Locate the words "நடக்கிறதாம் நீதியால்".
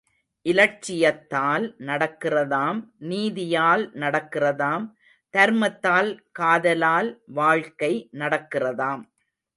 1.79-3.85